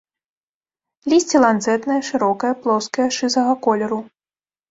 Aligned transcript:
Лісце 1.11 1.37
ланцэтнае, 1.43 1.99
шырокае, 2.09 2.51
плоскае, 2.63 3.07
шызага 3.19 3.53
колеру. 3.67 4.01